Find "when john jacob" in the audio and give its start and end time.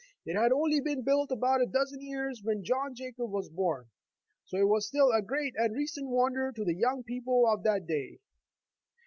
2.43-3.29